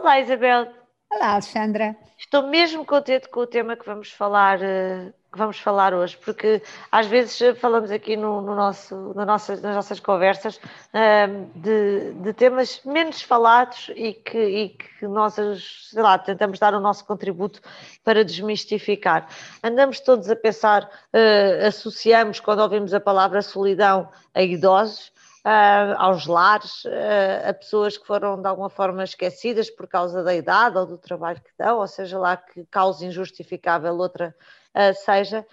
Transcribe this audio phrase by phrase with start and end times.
[0.00, 0.66] Olá, Isabel.
[1.12, 1.94] Olá, Alexandra.
[2.16, 6.62] Estou mesmo contente com o tema que vamos falar, eh, que vamos falar hoje, porque
[6.90, 10.58] às vezes eh, falamos aqui no, no nosso, no nossas, nas nossas conversas
[10.94, 16.72] ehm, de, de, temas menos falados e que, e que nós, sei lá, tentamos dar
[16.74, 17.60] o nosso contributo
[18.02, 19.28] para desmistificar.
[19.62, 25.12] Andamos todos a pensar, uh, associamos quando ouvimos a palavra solidão a idosos,
[25.44, 30.34] uh, aos lares, uh, a pessoas que foram de alguma forma esquecidas por causa da
[30.34, 34.34] idade ou do trabalho que dão, ou seja lá que causa injustificável outra
[34.74, 35.46] uh, seja,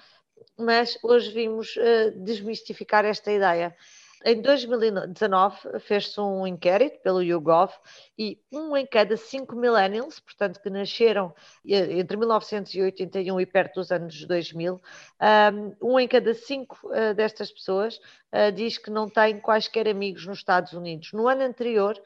[0.57, 1.75] mas hoje vimos
[2.15, 3.75] desmistificar esta ideia.
[4.26, 7.71] Em 2019 fez-se um inquérito pelo YouGov
[8.17, 11.34] e um em cada cinco millennials, portanto que nasceram
[11.67, 14.81] eh, entre 1981 e perto dos anos 2000,
[15.81, 18.00] um em cada cinco eh, destas pessoas
[18.31, 21.13] eh, diz que não tem quaisquer amigos nos Estados Unidos.
[21.13, 22.02] No ano anterior,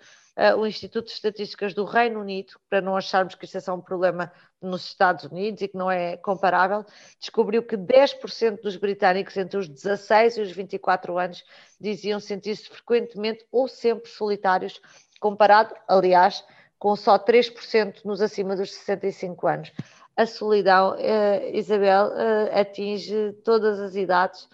[0.58, 3.82] o Instituto de Estatísticas do Reino Unido, para não acharmos que isto é só um
[3.82, 6.86] problema nos Estados Unidos e que não é comparável,
[7.20, 11.44] descobriu que 10% dos britânicos entre os 16 e os 24 anos
[11.80, 14.82] diziam sentir-se frequentemente ou sempre solitários,
[15.20, 16.44] comparado, aliás,
[16.80, 19.72] com só 3% nos acima dos 65 anos.
[20.18, 24.48] A solidão, uh, Isabel, uh, atinge todas as idades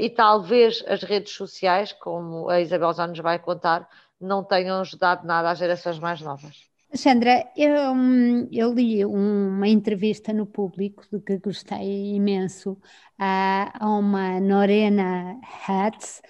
[0.00, 3.88] e talvez as redes sociais, como a Isabel já nos vai contar,
[4.20, 6.68] não tenham ajudado nada às gerações mais novas.
[6.94, 7.74] Sandra, eu,
[8.50, 12.78] eu, li uma entrevista no público de que gostei imenso
[13.18, 16.22] a, a uma Norena Hatz,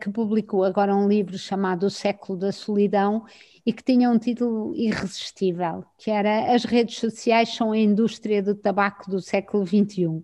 [0.00, 3.24] que publicou agora um livro chamado O Século da Solidão
[3.66, 8.54] e que tinha um título irresistível, que era As redes sociais são a indústria do
[8.54, 10.22] tabaco do século XXI.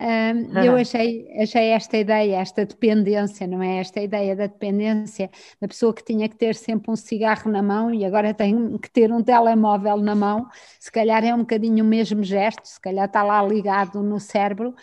[0.00, 3.80] Um, eu achei, achei esta ideia, esta dependência, não é?
[3.80, 5.30] Esta ideia da dependência
[5.60, 8.90] da pessoa que tinha que ter sempre um cigarro na mão e agora tem que
[8.90, 10.48] ter um telemóvel na mão,
[10.78, 14.74] se calhar é um bocadinho o mesmo gesto, se calhar está lá ligado no cérebro.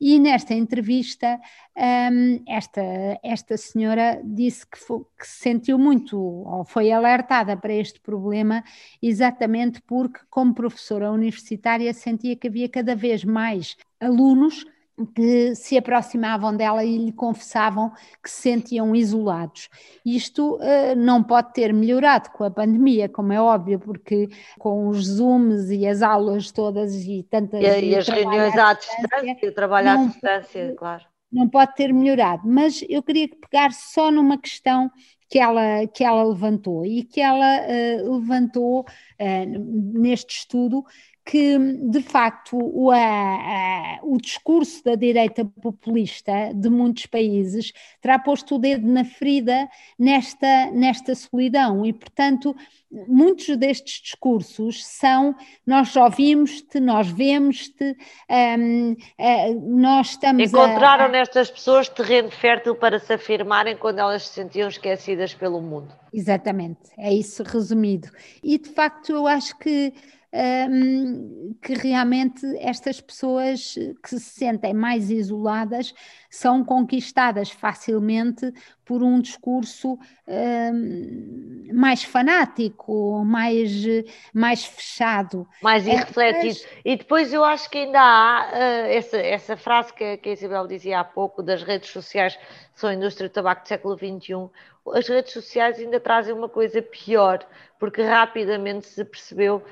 [0.00, 1.40] E nesta entrevista,
[1.76, 2.82] um, esta,
[3.22, 8.62] esta senhora disse que, foi, que se sentiu muito, ou foi alertada para este problema,
[9.02, 14.64] exatamente porque, como professora universitária, sentia que havia cada vez mais alunos
[15.06, 17.90] que se aproximavam dela e lhe confessavam
[18.22, 19.68] que se sentiam isolados.
[20.04, 25.06] Isto uh, não pode ter melhorado com a pandemia, como é óbvio, porque com os
[25.06, 27.62] Zooms e as aulas todas e tantas.
[27.62, 31.04] E, e as reuniões à, distância, e o trabalho à distância, claro.
[31.30, 34.90] Não pode ter melhorado, mas eu queria pegar só numa questão
[35.28, 40.82] que ela, que ela levantou e que ela uh, levantou uh, neste estudo
[41.28, 48.54] que, de facto, o, a, o discurso da direita populista de muitos países terá posto
[48.54, 49.68] o dedo na ferida
[49.98, 52.56] nesta, nesta solidão e, portanto,
[53.06, 55.36] muitos destes discursos são
[55.66, 57.94] nós ouvimos-te, nós vemos-te,
[58.58, 63.98] um, uh, eh, nós estamos Encontraram a, nestas pessoas terreno fértil para se afirmarem quando
[63.98, 65.94] elas se sentiam esquecidas pelo mundo.
[66.10, 68.08] Exatamente, é isso resumido.
[68.42, 69.92] E de facto eu acho que
[70.32, 75.94] um, que realmente estas pessoas que se sentem mais isoladas
[76.28, 78.52] são conquistadas facilmente
[78.84, 83.84] por um discurso um, mais fanático, mais,
[84.32, 85.46] mais fechado.
[85.62, 86.58] Mais irrefletido.
[86.84, 90.32] É, e depois eu acho que ainda há uh, essa, essa frase que, que a
[90.32, 92.38] Isabel dizia há pouco, das redes sociais
[92.74, 94.50] são a indústria do tabaco do século XXI,
[94.94, 97.40] as redes sociais ainda trazem uma coisa pior,
[97.78, 99.62] porque rapidamente se percebeu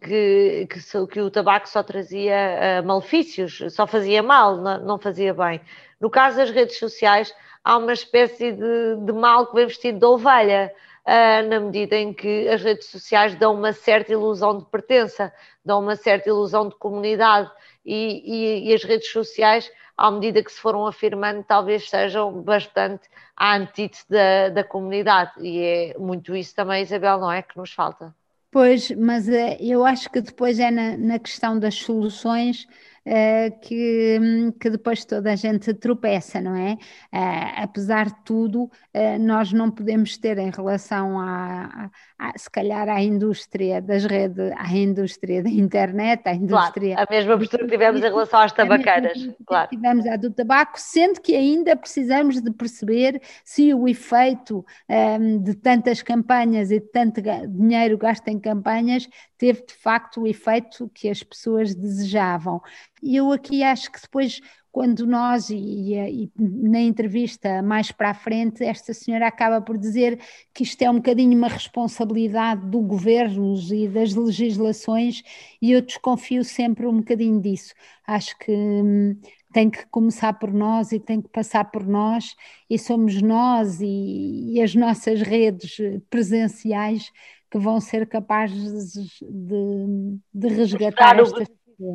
[0.00, 5.34] que, que, que, o tabaco só trazia uh, malefícios, só fazia mal, não, não, fazia
[5.34, 5.60] bem.
[6.00, 10.04] No caso das redes sociais, há uma espécie de, de mal que vem vestido de
[10.04, 10.72] ovelha,
[11.06, 15.32] uh, na medida em que as redes sociais dão uma certa ilusão de pertença,
[15.64, 17.50] dão uma certa ilusão de comunidade,
[17.84, 23.08] e, e, e as redes sociais, à medida que se foram afirmando, talvez sejam bastante
[23.36, 27.42] à antítese da, da comunidade, e é muito isso também, Isabel, não é?
[27.42, 28.14] Que nos falta.
[28.54, 32.68] Pois, mas uh, eu acho que depois é na, na questão das soluções
[33.04, 34.20] uh, que,
[34.60, 36.74] que depois toda a gente tropeça, não é?
[37.12, 38.70] Uh, apesar de tudo,
[39.18, 44.52] nós não podemos ter em relação a, a, a, se calhar à indústria das redes,
[44.56, 46.94] à indústria da internet, à indústria.
[46.94, 49.68] Claro, a mesma postura que tivemos em relação às tabaceiras, claro.
[49.68, 55.54] Tivemos a do tabaco, sendo que ainda precisamos de perceber se o efeito um, de
[55.56, 59.08] tantas campanhas e de tanto dinheiro gasto em campanhas
[59.38, 62.60] teve de facto o efeito que as pessoas desejavam.
[63.02, 64.40] E eu aqui acho que depois
[64.74, 70.18] quando nós, e, e, na entrevista mais para a frente, esta senhora acaba por dizer
[70.52, 75.22] que isto é um bocadinho uma responsabilidade do governo e das legislações,
[75.62, 77.72] e eu desconfio sempre um bocadinho disso.
[78.04, 79.16] Acho que hum,
[79.52, 82.34] tem que começar por nós e tem que passar por nós,
[82.68, 85.76] e somos nós e, e as nossas redes
[86.10, 87.12] presenciais
[87.54, 91.46] que vão ser capazes de, de resgatar estas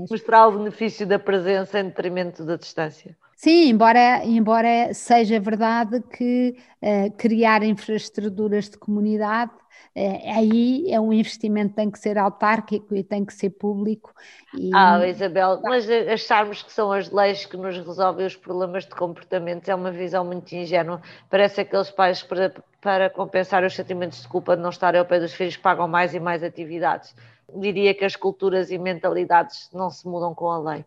[0.10, 3.18] mostrar o benefício da presença em detrimento da distância.
[3.36, 9.52] Sim, embora, embora seja verdade que uh, criar infraestruturas de comunidade,
[9.96, 14.14] aí é um investimento que tem que ser autárquico e tem que ser público.
[14.56, 14.72] E...
[14.74, 19.70] Ah, Isabel, mas acharmos que são as leis que nos resolvem os problemas de comportamento
[19.70, 21.02] é uma visão muito ingênua.
[21.30, 25.20] Parece aqueles pais para, para compensar os sentimentos de culpa de não estarem ao pé
[25.20, 27.14] dos filhos pagam mais e mais atividades
[27.56, 30.86] diria que as culturas e mentalidades não se mudam com a lei.